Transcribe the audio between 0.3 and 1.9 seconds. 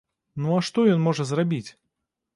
Ну, а што ён можа зрабіць?